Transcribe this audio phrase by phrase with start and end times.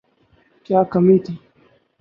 [0.65, 1.33] کیا کمی تھی۔